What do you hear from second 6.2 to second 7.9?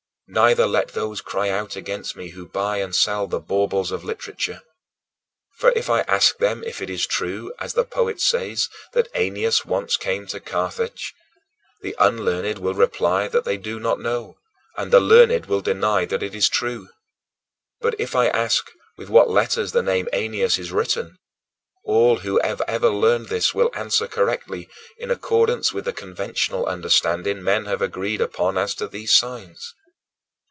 them if it is true, as the